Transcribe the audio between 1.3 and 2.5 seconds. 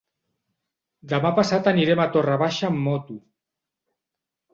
passat anirem a Torre